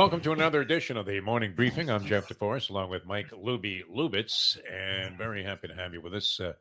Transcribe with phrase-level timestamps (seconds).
[0.00, 1.90] Welcome to another edition of the morning briefing.
[1.90, 6.14] I'm Jeff DeForest, along with Mike Lubie Lubitz, and very happy to have you with
[6.14, 6.54] us uh,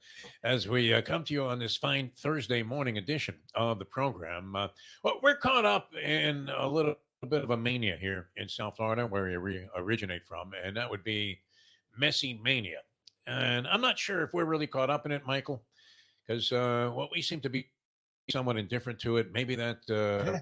[0.44, 4.58] as we uh, come to you on this fine Thursday morning edition of the program.
[4.58, 4.68] Uh,
[5.04, 6.96] well, we're caught up in a little
[7.30, 10.90] bit of a mania here in South Florida, where we re- originate from, and that
[10.90, 11.40] would be
[11.98, 12.80] Messi mania.
[13.26, 15.64] And I'm not sure if we're really caught up in it, Michael,
[16.28, 17.70] because uh, what we seem to be
[18.32, 19.32] somewhat indifferent to it.
[19.34, 20.40] Maybe that uh,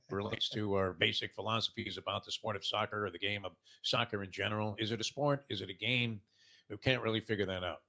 [0.10, 4.22] relates to our basic philosophies about the sport of soccer or the game of soccer
[4.22, 4.76] in general.
[4.78, 5.44] Is it a sport?
[5.48, 6.20] Is it a game?
[6.70, 7.82] We can't really figure that out.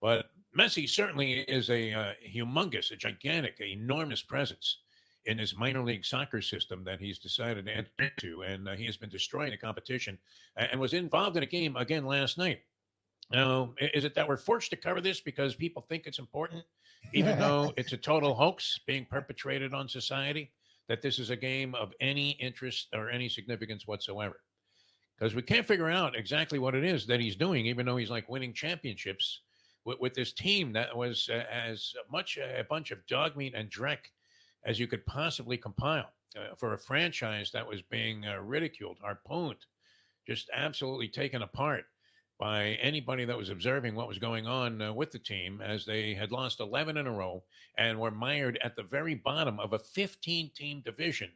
[0.00, 0.26] But
[0.58, 4.78] Messi certainly is a uh, humongous, a gigantic, a enormous presence
[5.26, 8.42] in this minor league soccer system that he's decided to enter into.
[8.42, 10.18] And uh, he has been destroying the competition
[10.56, 12.60] and was involved in a game again last night.
[13.30, 16.64] Now, is it that we're forced to cover this because people think it's important?
[17.12, 20.50] even though it's a total hoax being perpetrated on society,
[20.88, 24.40] that this is a game of any interest or any significance whatsoever.
[25.18, 28.10] Because we can't figure out exactly what it is that he's doing, even though he's
[28.10, 29.42] like winning championships
[29.84, 33.70] with, with this team that was uh, as much a bunch of dog meat and
[33.70, 33.98] dreck
[34.64, 39.66] as you could possibly compile uh, for a franchise that was being uh, ridiculed, harpooned,
[40.26, 41.84] just absolutely taken apart
[42.40, 46.14] by anybody that was observing what was going on uh, with the team as they
[46.14, 47.44] had lost 11 in a row
[47.76, 51.30] and were mired at the very bottom of a 15 team division.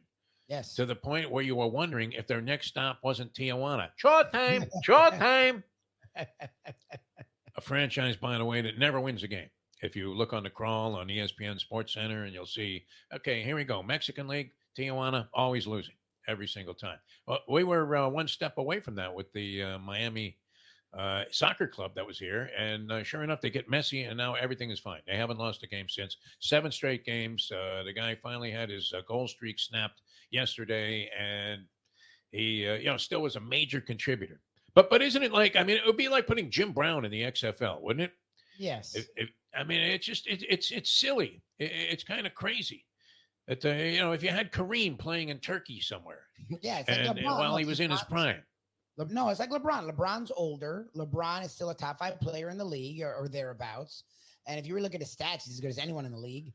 [0.47, 0.73] Yes.
[0.75, 3.89] To the point where you were wondering if their next stop wasn't Tijuana.
[3.95, 5.63] Short time, short time.
[6.15, 9.49] a franchise, by the way, that never wins a game.
[9.81, 13.55] If you look on the crawl on ESPN Sports Center and you'll see, okay, here
[13.55, 13.83] we go.
[13.83, 15.95] Mexican League, Tijuana, always losing
[16.27, 16.97] every single time.
[17.27, 20.37] Well, we were uh, one step away from that with the uh, Miami
[20.97, 22.49] uh, soccer club that was here.
[22.57, 25.01] And uh, sure enough, they get Messi, and now everything is fine.
[25.05, 27.51] They haven't lost a game since seven straight games.
[27.51, 31.63] Uh, the guy finally had his uh, goal streak snapped yesterday, and
[32.31, 34.39] he, uh, you know, still was a major contributor.
[34.73, 35.55] But but isn't it like?
[35.55, 38.11] I mean, it would be like putting Jim Brown in the XFL, wouldn't it?
[38.57, 38.95] Yes.
[38.95, 41.41] It, it, I mean, it's just it, it's it's silly.
[41.59, 42.85] It, it's kind of crazy.
[43.47, 46.23] That uh, you know, if you had Kareem playing in Turkey somewhere,
[46.61, 48.43] yeah, and, and while he was in his prime,
[48.97, 49.89] Le- no, it's like LeBron.
[49.89, 50.87] LeBron's older.
[50.95, 54.03] LeBron is still a top five player in the league or, or thereabouts.
[54.47, 56.17] And if you were looking at his stats, he's as good as anyone in the
[56.17, 56.53] league.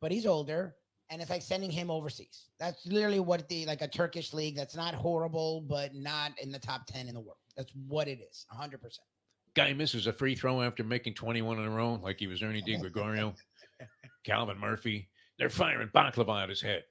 [0.00, 0.76] But he's older,
[1.10, 2.50] and it's like sending him overseas.
[2.58, 6.58] That's literally what the like a Turkish league that's not horrible, but not in the
[6.58, 7.38] top ten in the world.
[7.56, 9.06] That's what it is, hundred percent.
[9.54, 12.62] Guy misses a free throw after making 21 in a row, like he was Ernie
[12.62, 13.34] DiGregorio,
[14.24, 15.10] Calvin Murphy.
[15.38, 16.84] They're firing baklava at his head.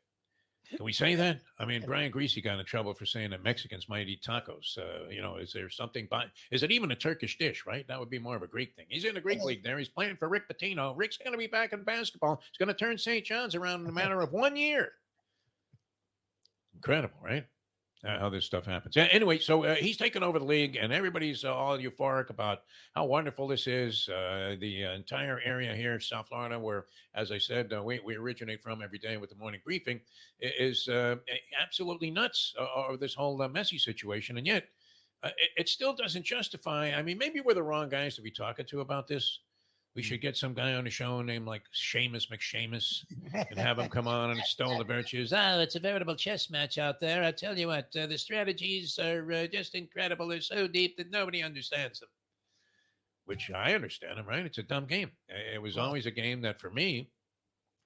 [0.75, 1.41] Can we say that?
[1.59, 4.77] I mean, Brian Griese got in trouble for saying that Mexicans might eat tacos.
[4.77, 6.25] Uh, you know, is there something by?
[6.49, 7.65] Is it even a Turkish dish?
[7.67, 7.85] Right?
[7.87, 8.85] That would be more of a Greek thing.
[8.89, 9.77] He's in the Greek league there.
[9.77, 10.93] He's playing for Rick Pitino.
[10.95, 12.41] Rick's going to be back in basketball.
[12.51, 13.25] He's going to turn St.
[13.25, 14.93] John's around in a matter of one year.
[16.73, 17.45] Incredible, right?
[18.03, 18.97] Uh, how this stuff happens.
[18.97, 22.63] Anyway, so uh, he's taken over the league, and everybody's uh, all euphoric about
[22.95, 24.09] how wonderful this is.
[24.09, 28.15] Uh, the uh, entire area here, South Florida, where, as I said, uh, we, we
[28.15, 29.99] originate from every day with the morning briefing,
[30.39, 30.89] is
[31.61, 34.39] absolutely nuts over this whole Messi situation.
[34.39, 34.69] And yet,
[35.23, 36.93] it, it, still doesn't justify.
[36.93, 39.41] I mean, maybe we're the wrong guys to be talking to about this.
[39.93, 43.03] We should get some guy on a show named like Seamus McShamus
[43.33, 45.33] and have him come on and extol the virtues.
[45.41, 47.23] Oh, it's a veritable chess match out there.
[47.23, 50.27] I tell you what, uh, the strategies are uh, just incredible.
[50.27, 52.09] They're so deep that nobody understands them.
[53.25, 54.45] Which I understand them, right?
[54.45, 55.11] It's a dumb game.
[55.53, 57.09] It was always a game that, for me,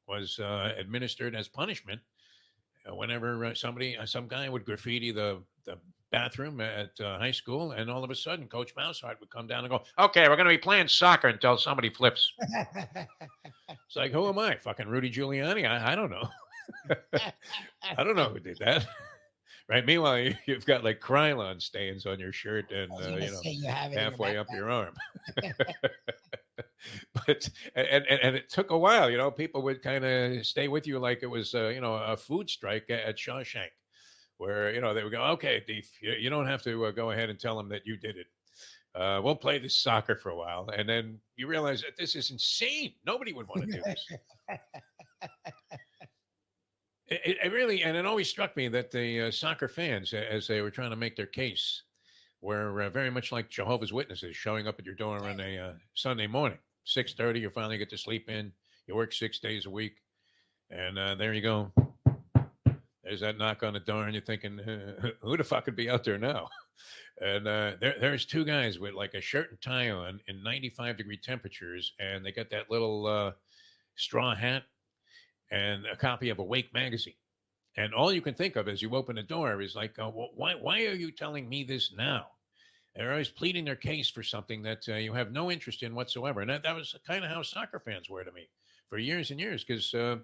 [0.08, 2.02] was uh, administered as punishment
[2.90, 5.78] uh, whenever uh, somebody, uh, some guy would graffiti the the
[6.16, 9.66] bathroom at uh, high school, and all of a sudden, Coach Mousehart would come down
[9.66, 14.28] and go, "Okay, we're going to be playing soccer until somebody flips." it's like, who
[14.28, 14.56] am I?
[14.56, 15.70] Fucking Rudy Giuliani?
[15.70, 16.28] I, I don't know.
[17.98, 18.88] I don't know who did that.
[19.70, 19.86] right.
[19.86, 23.68] Meanwhile, you, have got like Krylon stains on your shirt and uh, you know you
[23.68, 24.94] halfway up your arm.
[27.14, 29.10] but and, and, and it took a while.
[29.10, 31.96] You know, people would kind of stay with you like it was uh, you know
[31.96, 33.70] a food strike at Shawshank
[34.38, 37.12] where you know they would go, okay, Deef, you, you don't have to uh, go
[37.12, 38.28] ahead and tell them that you did it.
[38.94, 42.32] Uh, we'll play this soccer for a while, and then you realize that this is
[42.32, 42.94] insane.
[43.06, 44.08] Nobody would want to do this.
[47.08, 50.62] it, it, really, and it always struck me that the uh, soccer fans, as they
[50.62, 51.84] were trying to make their case,
[52.42, 55.74] were uh, very much like Jehovah's Witnesses showing up at your door on a uh,
[55.94, 57.42] Sunday morning, six thirty.
[57.42, 58.54] You finally get to sleep in.
[58.88, 59.98] You work six days a week,
[60.70, 61.85] and uh, there you go
[63.06, 64.60] there's that knock on the door, and you're thinking,
[65.22, 66.50] who the fuck could be out there now?
[67.22, 70.98] And uh, there, there's two guys with like a shirt and tie on in 95
[70.98, 73.32] degree temperatures, and they got that little uh,
[73.96, 74.64] straw hat
[75.50, 77.14] and a copy of Awake magazine.
[77.78, 80.56] And all you can think of as you open the door is like, uh, why,
[80.56, 82.28] why are you telling me this now?
[82.96, 86.42] They're always pleading their case for something that uh, you have no interest in whatsoever.
[86.42, 88.48] And that, that was kind of how soccer fans were to me
[88.88, 89.64] for years and years.
[89.64, 90.18] Because uh,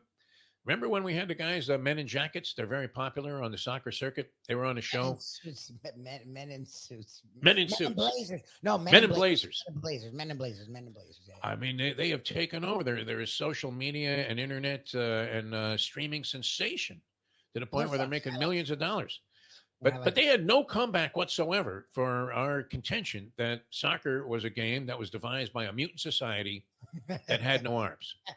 [0.66, 2.54] remember when we had the guys, the Men in Jackets?
[2.54, 4.31] They're very popular on the soccer circuit.
[4.48, 5.04] They were on a show.
[5.04, 5.72] Men in suits.
[5.98, 7.22] Men, men in suits.
[7.42, 7.96] Men in suits.
[7.96, 8.42] blazers.
[8.63, 9.63] No, men, Men in in blazers.
[9.68, 10.13] Men in blazers.
[10.13, 10.69] Men in blazers.
[10.69, 11.22] Men in blazers.
[11.28, 11.36] Yeah.
[11.44, 12.84] I mean, they, they have taken over.
[12.84, 17.02] There, there is social media and internet uh, and uh, streaming sensation
[17.54, 19.19] to the point where they're making millions of dollars.
[19.81, 24.50] But like but they had no comeback whatsoever for our contention that soccer was a
[24.50, 26.66] game that was devised by a mutant society
[27.08, 28.16] that had no arms.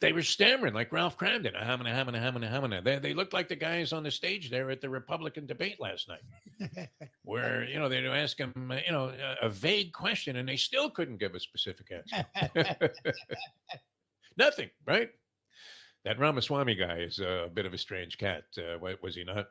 [0.00, 1.54] They were stammering like Ralph Kramden.
[1.54, 2.84] Hamina, hamina, hamina, hamina.
[2.84, 6.08] They, they looked like the guys on the stage there at the Republican debate last
[6.08, 6.88] night,
[7.24, 9.10] where you know they'd ask them, uh, you know,
[9.42, 12.90] a, a vague question, and they still couldn't give a specific answer.
[14.36, 15.08] Nothing, right?
[16.04, 19.48] That Ramaswamy guy is a bit of a strange cat, uh, was he not?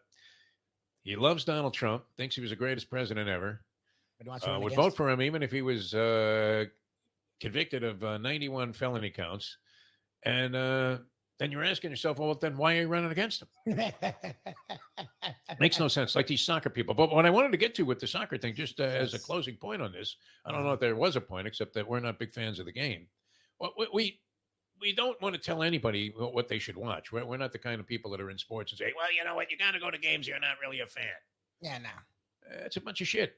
[1.03, 3.62] He loves Donald Trump, thinks he was the greatest president ever,
[4.19, 6.65] But wants to uh, would vote for him even if he was uh,
[7.39, 9.57] convicted of uh, 91 felony counts.
[10.25, 10.98] And uh,
[11.39, 13.92] then you're asking yourself, well, then why are you running against him?
[15.60, 16.95] Makes no sense, like these soccer people.
[16.95, 19.19] But what I wanted to get to with the soccer thing, just uh, as a
[19.19, 22.00] closing point on this, I don't know if there was a point, except that we're
[22.00, 23.07] not big fans of the game.
[23.60, 24.19] Well, we
[24.81, 27.12] we, don't want to tell anybody what they should watch.
[27.12, 29.24] We're, we're not the kind of people that are in sports and say, well, you
[29.24, 30.27] know what, you got to go to games.
[30.27, 31.06] You're not really a fan.
[31.62, 31.89] yeah, no.
[32.66, 33.36] It's a bunch of shit.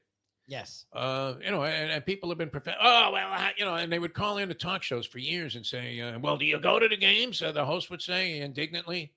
[0.48, 0.86] Yes.
[0.94, 3.98] Uh, you know, and, and people have been prof- oh well, you know, and they
[3.98, 6.78] would call in into talk shows for years and say, uh, "Well, do you go
[6.78, 9.12] to the games?" Uh, the host would say indignantly,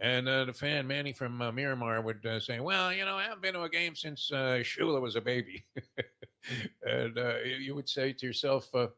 [0.00, 3.22] and uh, the fan Manny from uh, Miramar would uh, say, "Well, you know, I
[3.22, 5.64] haven't been to a game since uh, Shula was a baby,"
[6.82, 8.88] and uh, you would say to yourself, uh,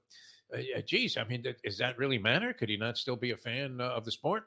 [0.54, 2.54] uh, "Geez, I mean, th- does that really matter?
[2.54, 4.44] Could he not still be a fan uh, of the sport?"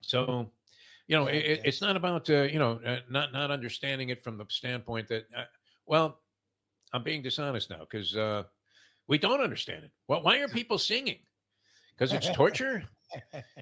[0.00, 0.52] So.
[1.08, 4.38] You know, it- it's not about uh, you know uh, not not understanding it from
[4.38, 5.44] the standpoint that uh,
[5.86, 6.20] well,
[6.92, 8.44] I'm being dishonest now because uh,
[9.08, 9.90] we don't understand it.
[10.08, 11.18] Well, why are people singing?
[11.96, 12.82] Because it's torture.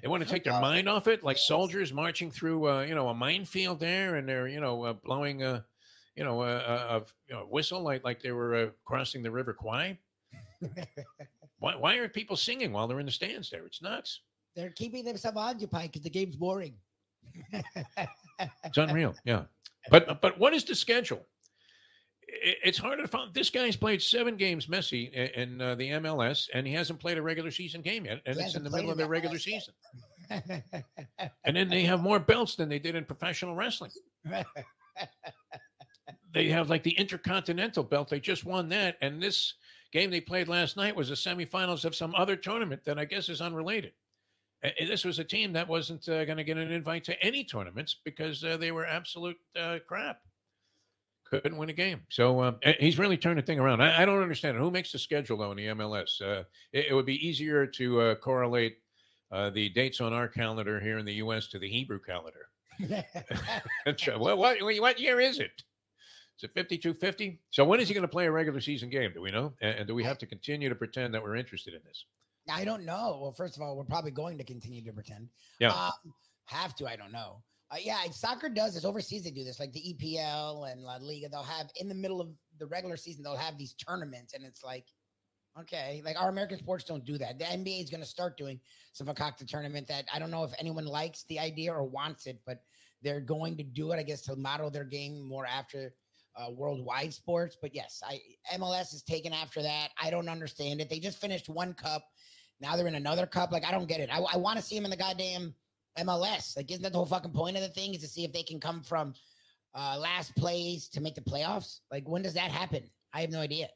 [0.01, 3.09] They want to take their mind off it, like soldiers marching through, uh, you know,
[3.09, 5.63] a minefield there, and they're, you know, uh, blowing a,
[6.15, 9.53] you know, a, a, you know, whistle like like they were uh, crossing the River
[9.53, 9.99] Kwai.
[11.59, 13.65] Why why aren't people singing while they're in the stands there?
[13.65, 14.21] It's nuts.
[14.55, 16.75] They're keeping themselves occupied because the game's boring.
[17.51, 19.15] It's unreal.
[19.25, 19.43] Yeah.
[19.89, 21.25] But but what is the schedule?
[22.27, 23.33] It's hard to find.
[23.33, 27.21] This guy's played seven games, Messi, in uh, the MLS, and he hasn't played a
[27.21, 29.73] regular season game yet, and He it's in the middle of their regular season.
[30.29, 33.91] And then they have more belts than they did in professional wrestling.
[36.33, 38.09] They have like the Intercontinental belt.
[38.09, 39.53] They just won that, and this
[39.93, 43.29] game they played last night was the semifinals of some other tournament that I guess
[43.29, 43.93] is unrelated.
[44.61, 47.45] Uh, This was a team that wasn't uh, going to get an invite to any
[47.45, 50.19] tournaments because uh, they were absolute uh, crap.
[51.41, 52.01] Couldn't win a game.
[52.09, 53.81] So um, he's really turned the thing around.
[53.81, 54.59] I, I don't understand it.
[54.59, 56.21] Who makes the schedule though in the MLS?
[56.21, 56.43] Uh,
[56.73, 58.77] it, it would be easier to uh, correlate
[59.31, 61.47] uh, the dates on our calendar here in the U.S.
[61.47, 62.47] to the Hebrew calendar.
[64.19, 65.63] well, what, what year is it?
[66.37, 67.39] Is it 5250?
[67.51, 69.11] So when is he going to play a regular season game?
[69.13, 69.53] Do we know?
[69.61, 72.05] And, and do we have to continue to pretend that we're interested in this?
[72.49, 73.19] I don't know.
[73.21, 75.29] Well, first of all, we're probably going to continue to pretend.
[75.59, 75.69] Yeah.
[75.69, 76.13] Um,
[76.45, 76.87] have to.
[76.87, 77.41] I don't know.
[77.75, 78.85] Uh, yeah, soccer does this.
[78.85, 81.27] Overseas, they do this, like the EPL and La Liga.
[81.27, 84.63] They'll have in the middle of the regular season, they'll have these tournaments, and it's
[84.63, 84.85] like,
[85.59, 87.37] okay, like our American sports don't do that.
[87.37, 88.59] The NBA is going to start doing
[88.93, 92.39] some Fakakta tournament that I don't know if anyone likes the idea or wants it,
[92.45, 92.59] but
[93.01, 95.93] they're going to do it, I guess, to model their game more after
[96.37, 97.57] uh, worldwide sports.
[97.61, 98.19] But yes, I
[98.57, 99.89] MLS is taken after that.
[100.01, 100.89] I don't understand it.
[100.89, 102.05] They just finished one cup.
[102.61, 103.51] Now they're in another cup.
[103.51, 104.09] Like I don't get it.
[104.11, 105.53] I, I want to see them in the goddamn
[105.99, 106.55] MLS.
[106.57, 107.93] Like isn't that the whole fucking point of the thing?
[107.93, 109.13] Is to see if they can come from
[109.73, 111.79] uh, last place to make the playoffs.
[111.91, 112.83] Like when does that happen?
[113.13, 113.67] I have no idea.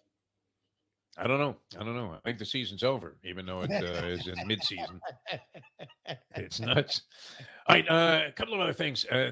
[1.17, 1.55] I don't know.
[1.77, 2.13] I don't know.
[2.13, 5.01] I think the season's over, even though it uh, is in mid-season.
[6.35, 7.01] It's nuts.
[7.67, 9.05] All right, uh, a couple of other things.
[9.05, 9.31] Uh,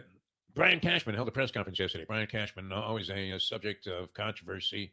[0.54, 2.06] Brian Cashman held a press conference yesterday.
[2.06, 4.92] Brian Cashman, always a, a subject of controversy,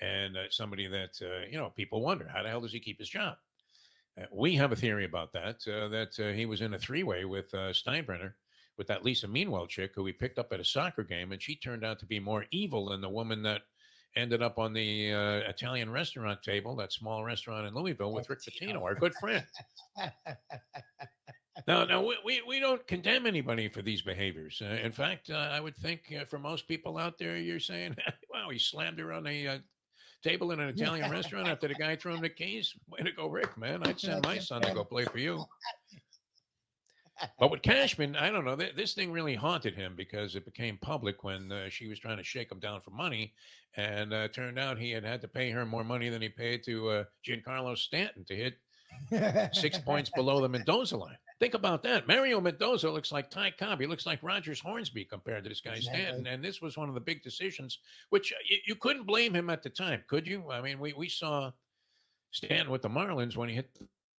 [0.00, 2.98] and uh, somebody that uh, you know people wonder how the hell does he keep
[2.98, 3.36] his job.
[4.20, 5.56] Uh, we have a theory about that.
[5.66, 8.32] Uh, that uh, he was in a three-way with uh, Steinbrenner,
[8.76, 11.56] with that Lisa Meanwell chick who he picked up at a soccer game, and she
[11.56, 13.62] turned out to be more evil than the woman that
[14.16, 18.40] ended up on the uh, Italian restaurant table, that small restaurant in Louisville with Rick
[18.40, 19.44] Pitino, our good friend.
[21.66, 24.62] No, no, we, we, we don't condemn anybody for these behaviors.
[24.64, 27.96] Uh, in fact, uh, I would think uh, for most people out there, you're saying,
[28.32, 29.58] wow, he slammed her on a uh,
[30.22, 32.74] table in an Italian restaurant after the guy threw him the keys.
[32.88, 33.82] Way to go, Rick, man.
[33.86, 35.44] I'd send my son to go play for you.
[37.38, 38.56] but with Cashman, I don't know.
[38.56, 42.18] Th- this thing really haunted him because it became public when uh, she was trying
[42.18, 43.34] to shake him down for money,
[43.76, 46.62] and uh, turned out he had had to pay her more money than he paid
[46.64, 48.54] to uh, Giancarlo Stanton to hit
[49.52, 51.16] six points below the Mendoza line.
[51.38, 52.06] Think about that.
[52.06, 53.80] Mario Mendoza looks like Ty Cobb.
[53.80, 56.02] He looks like Rogers Hornsby compared to this guy Exactly.
[56.02, 56.26] Stanton.
[56.26, 57.78] And this was one of the big decisions,
[58.10, 60.50] which you, you couldn't blame him at the time, could you?
[60.50, 61.50] I mean, we, we saw
[62.30, 63.70] Stanton with the Marlins when he hit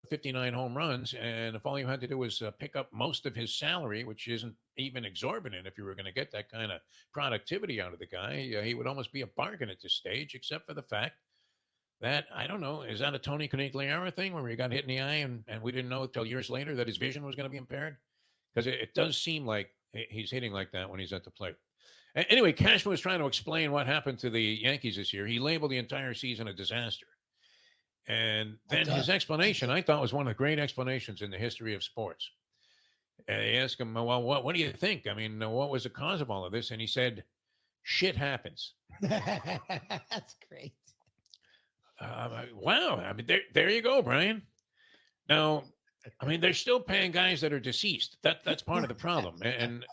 [0.09, 1.15] 59 home runs.
[1.15, 4.05] And if all you had to do was uh, pick up most of his salary,
[4.05, 6.81] which isn't even exorbitant if you were going to get that kind of
[7.12, 10.35] productivity out of the guy, uh, he would almost be a bargain at this stage,
[10.35, 11.15] except for the fact
[12.00, 14.88] that I don't know, is that a Tony Conigliaro thing where he got hit in
[14.88, 17.45] the eye and, and we didn't know until years later that his vision was going
[17.45, 17.97] to be impaired?
[18.54, 21.57] Because it, it does seem like he's hitting like that when he's at the plate.
[22.16, 25.26] Anyway, Cashman was trying to explain what happened to the Yankees this year.
[25.26, 27.07] He labeled the entire season a disaster.
[28.09, 31.75] And then his explanation, I thought, was one of the great explanations in the history
[31.75, 32.28] of sports.
[33.28, 35.07] And they asked him, Well, what, what do you think?
[35.07, 36.73] I mean, what was the cause of all of this?
[36.73, 37.23] And he said,
[37.85, 38.75] Shit happens.
[39.00, 40.73] That's great.
[42.00, 42.97] Uh, wow.
[42.97, 44.42] I mean, there, there you go, Brian.
[45.28, 45.64] Now,
[46.21, 48.16] I mean, they're still paying guys that are deceased.
[48.23, 49.85] That that's part of the problem, and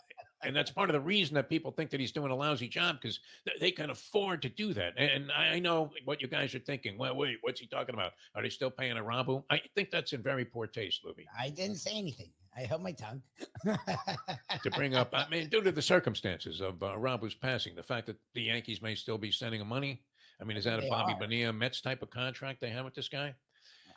[0.42, 2.96] and that's part of the reason that people think that he's doing a lousy job
[3.00, 3.20] because
[3.60, 4.94] they can afford to do that.
[4.96, 6.96] And I I know what you guys are thinking.
[6.96, 8.12] Well, wait, what's he talking about?
[8.34, 9.44] Are they still paying a Rabu?
[9.50, 12.30] I think that's in very poor taste, Lubie, I didn't say anything.
[12.56, 13.22] I held my tongue.
[13.64, 15.10] to bring up.
[15.12, 18.82] I mean, due to the circumstances of uh, Rabu's passing, the fact that the Yankees
[18.82, 20.02] may still be sending him money.
[20.40, 21.18] I mean, is that a Bobby are.
[21.18, 23.34] Bonilla Mets type of contract they have with this guy?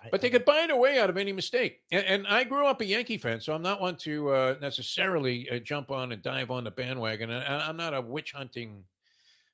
[0.04, 1.82] I- but they could buy their way out of any mistake.
[1.92, 5.48] And, and I grew up a Yankee fan, so I'm not one to uh, necessarily
[5.52, 7.30] uh, jump on and dive on the bandwagon.
[7.30, 8.84] And I'm not a witch hunting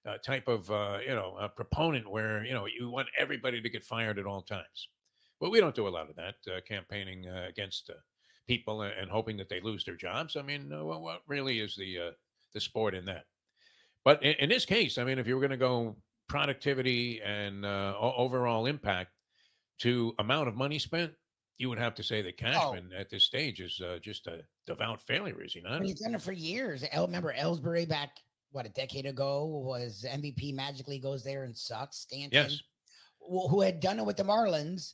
[0.06, 3.70] uh, type of uh, you know a proponent where you know you want everybody to
[3.70, 4.90] get fired at all times.
[5.42, 7.94] But we don't do a lot of that uh, campaigning uh, against uh,
[8.48, 10.38] people and, and hoping that they lose their jobs.
[10.38, 12.12] I mean, uh, what, what really is the uh,
[12.54, 13.26] the sport in that?
[14.06, 15.98] But in, in this case, I mean, if you were going to go
[16.28, 19.12] productivity and uh, overall impact
[19.80, 21.12] to amount of money spent,
[21.58, 25.02] you would have to say that Cashman at this stage is uh, just a devout
[25.02, 25.82] failure, is he not?
[25.82, 26.84] He's done it for years.
[26.92, 28.12] El, remember Ellsbury back
[28.52, 31.98] what a decade ago was MVP magically goes there and sucks.
[32.00, 32.62] Stanton, Yes.
[33.20, 34.94] who had done it with the Marlins,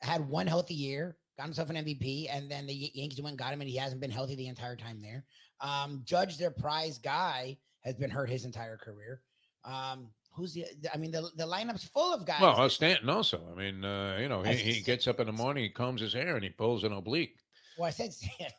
[0.00, 3.38] had one healthy year, got himself an MVP, and then the Yan- Yankees went and
[3.38, 5.24] got him, and he hasn't been healthy the entire time there.
[5.60, 9.20] Um, Judge, their prize guy, has been hurt his entire career.
[9.64, 10.64] Um, who's the?
[10.92, 12.40] I mean, the the lineup's full of guys.
[12.40, 13.42] Well, uh, Stanton also.
[13.52, 16.12] I mean, uh, you know, he, he gets up in the morning, he combs his
[16.12, 17.36] hair, and he pulls an oblique.
[17.76, 18.54] well, I said Stanton.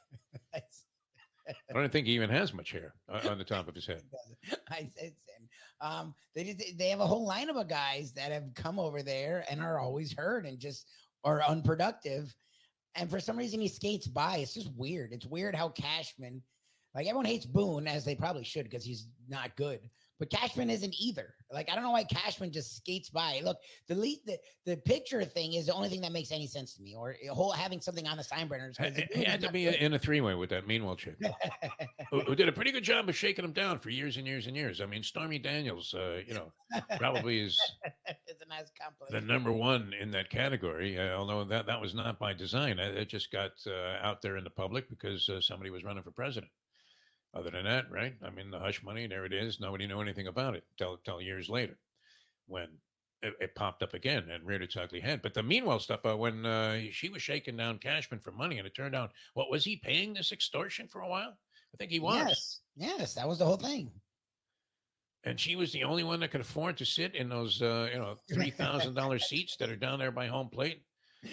[0.54, 4.04] I don't think he even has much hair uh, on the top of his head.
[4.70, 5.50] I said Stanton.
[5.82, 9.46] Um, they just they have a whole lineup of guys that have come over there
[9.50, 10.88] and are always hurt and just
[11.24, 12.36] are unproductive.
[12.96, 14.38] And for some reason, he skates by.
[14.38, 15.14] It's just weird.
[15.14, 16.42] It's weird how Cashman,
[16.94, 19.80] like everyone hates Boone as they probably should because he's not good.
[20.20, 21.34] But Cashman isn't either.
[21.52, 23.42] Like I don't know why Cashman just skates by.
[23.44, 23.58] Look,
[23.88, 26.82] the lead, the the picture thing is the only thing that makes any sense to
[26.84, 26.94] me.
[26.94, 28.76] Or whole having something on the Steinbrenners.
[29.14, 29.76] He had to be good.
[29.76, 31.16] in a three way with that Meanwell chick,
[32.12, 34.48] who, who did a pretty good job of shaking him down for years and years
[34.48, 34.82] and years.
[34.82, 36.52] I mean, Stormy Daniels, uh, you know,
[36.98, 37.60] probably is
[38.28, 39.26] it's a nice compliment.
[39.26, 41.00] the number one in that category.
[41.00, 44.36] Uh, although that that was not by design, it, it just got uh, out there
[44.36, 46.52] in the public because uh, somebody was running for president.
[47.34, 48.16] Other than that, right?
[48.24, 49.60] I mean, the hush money, there it is.
[49.60, 51.78] Nobody knew anything about it till till years later,
[52.48, 52.70] when
[53.22, 55.22] it, it popped up again and reared its ugly head.
[55.22, 58.66] But the Meanwell stuff, uh, when uh, she was shaking down Cashman for money, and
[58.66, 61.38] it turned out, what was he paying this extortion for a while?
[61.74, 62.62] I think he was.
[62.76, 63.92] Yes, yes, that was the whole thing.
[65.24, 68.00] and she was the only one that could afford to sit in those uh, you
[68.00, 70.82] know three thousand dollars seats that are down there by home plate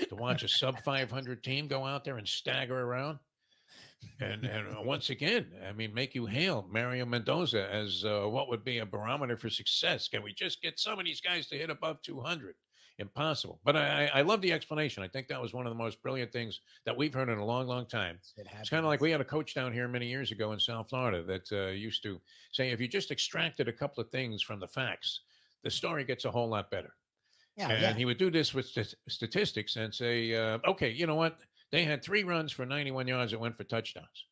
[0.08, 3.18] to watch a sub five hundred team go out there and stagger around.
[4.20, 8.48] And and uh, once again, I mean, make you hail Mario Mendoza as uh, what
[8.48, 10.08] would be a barometer for success.
[10.08, 12.54] Can we just get some of these guys to hit above two hundred?
[12.98, 13.60] Impossible.
[13.62, 15.02] But I, I I love the explanation.
[15.02, 17.44] I think that was one of the most brilliant things that we've heard in a
[17.44, 18.18] long, long time.
[18.38, 20.60] It It's kind of like we had a coach down here many years ago in
[20.60, 22.18] South Florida that uh, used to
[22.52, 25.20] say, if you just extracted a couple of things from the facts,
[25.62, 26.94] the story gets a whole lot better.
[27.56, 27.92] yeah, and yeah.
[27.94, 31.38] he would do this with st- statistics and say, uh, okay, you know what?
[31.72, 34.26] They had three runs for 91 yards that went for touchdowns.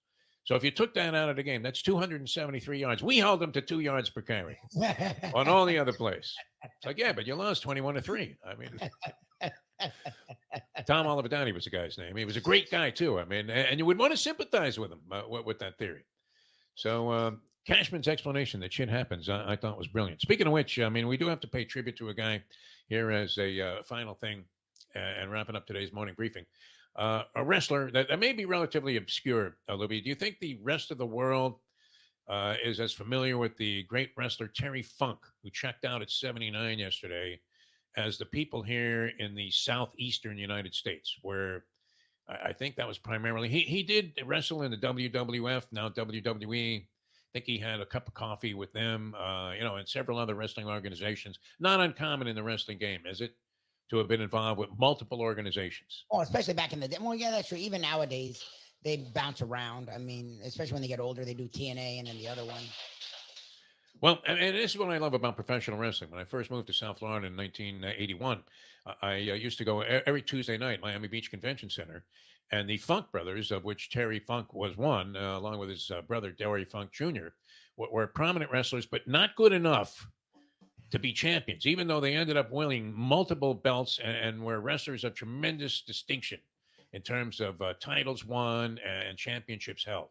[0.44, 3.02] So if you took that out of the game, that's 273 yards.
[3.02, 4.58] We held them to two yards per carry
[5.34, 6.34] on all the other plays.
[6.62, 8.36] It's like, yeah, but you lost 21 to three.
[8.46, 8.78] I mean,
[10.86, 12.14] Tom Olivadotti was the guy's name.
[12.14, 13.18] He was a great guy too.
[13.18, 16.04] I mean, and you would want to sympathize with him uh, with, with that theory.
[16.74, 20.20] So um, Cashman's explanation that shit happens, I, I thought was brilliant.
[20.20, 22.42] Speaking of which, I mean, we do have to pay tribute to a guy
[22.88, 24.44] here as a uh, final thing,
[24.94, 26.44] uh, and wrapping up today's morning briefing.
[26.96, 30.00] Uh, a wrestler that, that may be relatively obscure, uh, Libby.
[30.00, 31.58] Do you think the rest of the world
[32.28, 36.78] uh, is as familiar with the great wrestler Terry Funk, who checked out at 79
[36.78, 37.40] yesterday,
[37.96, 41.64] as the people here in the southeastern United States, where
[42.28, 46.80] I, I think that was primarily he he did wrestle in the WWF, now WWE.
[46.80, 46.86] I
[47.32, 50.36] think he had a cup of coffee with them, uh, you know, and several other
[50.36, 51.40] wrestling organizations.
[51.58, 53.34] Not uncommon in the wrestling game, is it?
[53.90, 56.04] To have been involved with multiple organizations.
[56.10, 56.96] Oh, especially back in the day.
[57.00, 57.58] Well, yeah, that's true.
[57.58, 58.42] Even nowadays,
[58.82, 59.90] they bounce around.
[59.94, 62.62] I mean, especially when they get older, they do TNA and then the other one.
[64.00, 66.10] Well, and, and this is what I love about professional wrestling.
[66.10, 68.42] When I first moved to South Florida in 1981,
[69.00, 72.04] I uh, used to go every Tuesday night Miami Beach Convention Center,
[72.52, 76.02] and the Funk brothers, of which Terry Funk was one, uh, along with his uh,
[76.02, 77.28] brother Dory Funk Jr.,
[77.76, 80.06] were, were prominent wrestlers, but not good enough
[80.94, 85.02] to be champions, even though they ended up winning multiple belts and, and were wrestlers
[85.02, 86.38] of tremendous distinction
[86.92, 90.06] in terms of uh, titles won and championships held.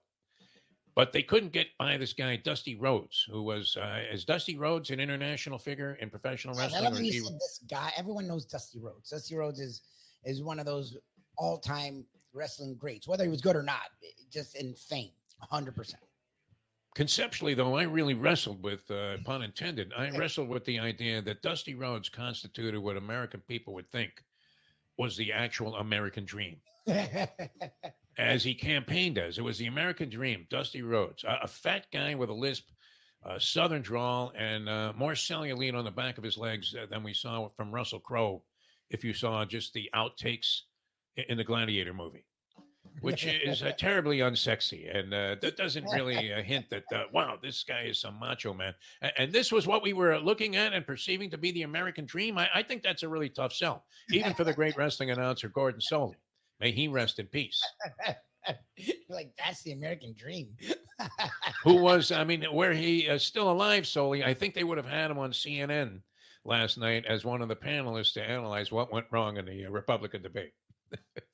[0.93, 4.89] But they couldn't get by this guy, Dusty Rhodes, who was uh, is Dusty Rhodes
[4.89, 6.83] an international figure in professional wrestling?
[7.05, 7.19] Yeah, he...
[7.21, 9.09] this guy, everyone knows Dusty Rhodes.
[9.09, 9.83] Dusty Rhodes is
[10.25, 10.97] is one of those
[11.37, 13.89] all time wrestling greats, whether he was good or not,
[14.29, 16.03] just in fame, hundred percent.
[16.95, 21.41] Conceptually, though, I really wrestled with, uh, pun intended, I wrestled with the idea that
[21.41, 24.23] Dusty Rhodes constituted what American people would think
[24.97, 26.57] was the actual American dream.
[28.17, 29.37] as he campaigned as.
[29.37, 32.69] It was the American dream, Dusty Rhodes, a, a fat guy with a lisp,
[33.25, 37.03] a southern drawl, and uh, more cellulite on the back of his legs uh, than
[37.03, 38.43] we saw from Russell Crowe
[38.89, 40.61] if you saw just the outtakes
[41.29, 42.25] in the Gladiator movie.
[43.01, 47.37] Which is uh, terribly unsexy, and uh, that doesn't really uh, hint that uh, wow,
[47.41, 48.73] this guy is some macho man.
[49.01, 52.05] And, and, this was what we were looking at and perceiving to be the American
[52.05, 52.37] dream.
[52.37, 55.81] I, I think that's a really tough sell, even for the great wrestling announcer Gordon
[55.81, 56.15] Solie.
[56.59, 57.61] May he rest in peace.
[59.09, 60.49] like that's the American dream.
[61.63, 62.11] Who was?
[62.11, 64.25] I mean, where he is uh, still alive, Solie.
[64.25, 66.01] I think they would have had him on CNN
[66.45, 69.69] last night as one of the panelists to analyze what went wrong in the uh,
[69.69, 70.53] Republican debate.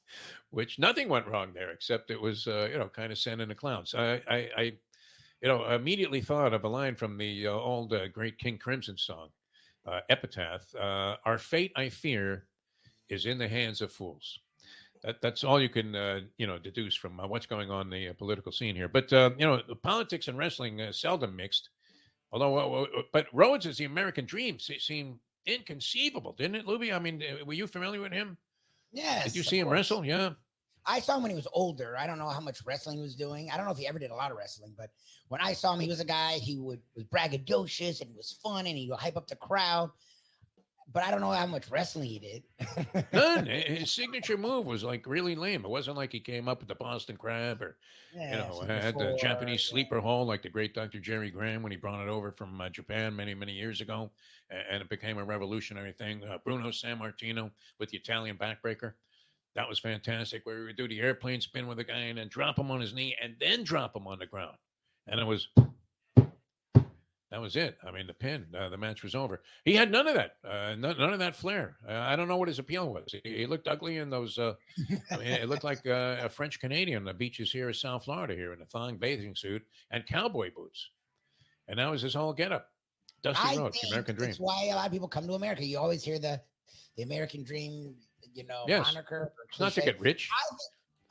[0.51, 3.49] Which nothing went wrong there, except it was uh, you know kind of sent in
[3.49, 3.93] the clowns.
[3.93, 4.61] I, I, I,
[5.41, 8.97] you know, immediately thought of a line from the uh, old uh, great King Crimson
[8.97, 9.29] song,
[9.85, 10.75] uh, Epitaph.
[10.75, 12.45] "Our fate, I fear,
[13.09, 14.39] is in the hands of fools."
[15.03, 17.89] that, that's all you can uh, you know deduce from uh, what's going on in
[17.89, 18.87] the uh, political scene here.
[18.87, 21.69] But uh, you know, politics and wrestling seldom mixed.
[22.31, 24.59] Although, but Rhodes is the American dream.
[24.59, 25.17] Seemed
[25.47, 26.93] inconceivable, didn't it, Lubie?
[26.93, 28.37] I mean, were you familiar with him?
[28.91, 29.25] Yes.
[29.25, 29.77] Did you see him course.
[29.77, 30.05] wrestle?
[30.05, 30.31] Yeah.
[30.85, 31.95] I saw him when he was older.
[31.97, 33.51] I don't know how much wrestling he was doing.
[33.51, 34.89] I don't know if he ever did a lot of wrestling, but
[35.27, 36.33] when I saw him, he was a guy.
[36.33, 39.91] He would was braggadocious and he was fun and he would hype up the crowd
[40.91, 43.05] but I don't know how much wrestling he did.
[43.13, 43.45] None.
[43.45, 45.63] His signature move was like really lame.
[45.63, 47.77] It wasn't like he came up with the Boston Crab or,
[48.15, 50.99] yeah, you know, had the Japanese sleeper hold like the great Dr.
[50.99, 54.09] Jerry Graham when he brought it over from uh, Japan many, many years ago.
[54.49, 56.23] And it became a revolutionary thing.
[56.23, 58.93] Uh, Bruno Sammartino with the Italian backbreaker.
[59.55, 60.45] That was fantastic.
[60.45, 62.81] Where he would do the airplane spin with a guy and then drop him on
[62.81, 64.57] his knee and then drop him on the ground.
[65.07, 65.49] And it was
[67.31, 67.77] that was it.
[67.85, 69.41] I mean, the pin, uh, the match was over.
[69.63, 71.77] He had none of that, uh, none, none, of that flair.
[71.87, 73.13] Uh, I don't know what his appeal was.
[73.23, 74.39] He, he looked ugly in those.
[74.39, 74.53] Uh,
[75.11, 77.03] I mean, it looked like uh, a French Canadian.
[77.03, 79.61] The beaches here in South Florida, here in a thong bathing suit
[79.91, 80.89] and cowboy boots,
[81.67, 82.67] and that was his whole getup.
[83.21, 84.29] Dusty Rhodes, American Dream.
[84.29, 85.63] That's why a lot of people come to America.
[85.63, 86.41] You always hear the
[86.95, 87.93] the American Dream,
[88.33, 88.85] you know, yes.
[88.85, 89.31] moniker.
[89.49, 90.29] It's not to get rich.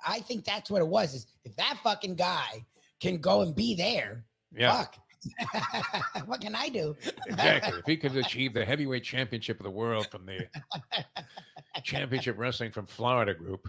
[0.05, 1.15] I, I think that's what it was.
[1.15, 2.65] Is if that fucking guy
[2.99, 4.73] can go and be there, yeah.
[4.73, 4.97] fuck
[6.27, 6.97] what can I do?
[7.27, 7.79] exactly.
[7.79, 10.47] If he could achieve the heavyweight championship of the world from the
[11.83, 13.69] championship wrestling from Florida group.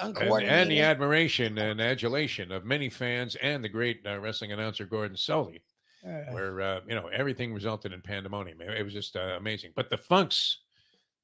[0.00, 4.84] And, and, the admiration and adulation of many fans and the great uh, wrestling announcer
[4.84, 5.60] Gordon Solie,
[6.04, 8.60] uh, where uh, you know everything resulted in pandemonium.
[8.60, 9.70] It, it was just uh, amazing.
[9.76, 10.58] But the Funks,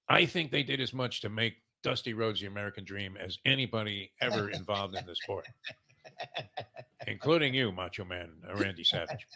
[0.08, 4.12] I think they did as much to make Dusty Rhodes the American Dream as anybody
[4.20, 5.46] ever involved in the sport
[7.06, 9.26] including you, Macho Man uh, Randy Savage.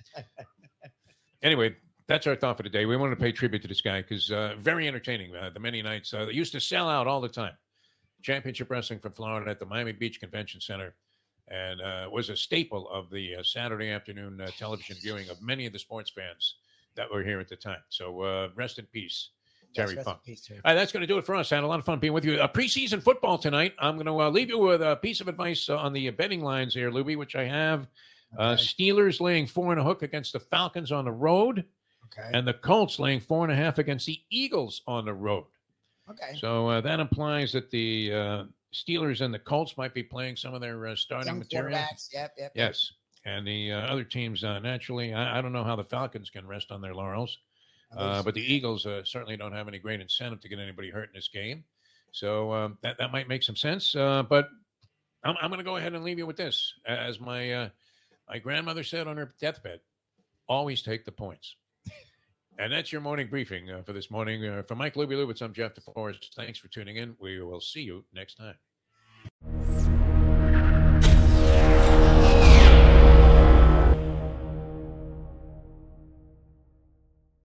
[1.42, 2.86] anyway, that's our thought for today.
[2.86, 5.34] We wanted to pay tribute to this guy because uh, very entertaining.
[5.34, 7.52] Uh, the many nights uh, used to sell out all the time.
[8.22, 10.94] Championship Wrestling from Florida at the Miami Beach Convention Center,
[11.48, 15.72] and uh, was a staple of the uh, Saturday afternoon television viewing of many of
[15.72, 16.56] the sports fans
[16.96, 17.80] that were here at the time.
[17.88, 19.30] So rest in peace
[19.74, 20.18] Terry yes, Funk.
[20.26, 21.52] All right, that's going to do it for us.
[21.52, 22.34] I had a lot of fun being with you.
[22.34, 23.74] Uh, preseason football tonight.
[23.78, 26.42] I'm going to uh, leave you with a piece of advice uh, on the betting
[26.42, 27.86] lines here, Lubie, which I have.
[28.38, 28.62] Uh, okay.
[28.62, 31.64] Steelers laying four and a hook against the Falcons on the road.
[32.12, 32.30] Okay.
[32.36, 35.44] And the Colts laying four and a half against the Eagles on the road.
[36.10, 36.36] Okay.
[36.38, 40.54] So uh, that implies that the uh, Steelers and the Colts might be playing some
[40.54, 41.78] of their uh, starting material.
[42.12, 42.52] Yep, yep.
[42.54, 42.92] Yes.
[43.24, 46.46] And the uh, other teams, uh, naturally, I, I don't know how the Falcons can
[46.46, 47.38] rest on their laurels,
[47.96, 51.08] uh, but the Eagles uh, certainly don't have any great incentive to get anybody hurt
[51.08, 51.64] in this game.
[52.12, 53.94] So um, that, that might make some sense.
[53.94, 54.48] Uh, but
[55.24, 56.74] I'm, I'm going to go ahead and leave you with this.
[56.86, 57.68] As my, uh,
[58.28, 59.80] my grandmother said on her deathbed,
[60.48, 61.56] always take the points.
[62.58, 64.44] And that's your morning briefing uh, for this morning.
[64.44, 66.34] Uh, for Mike Lubie Lubitz, I'm Jeff DeForest.
[66.34, 67.16] Thanks for tuning in.
[67.18, 68.56] We will see you next time.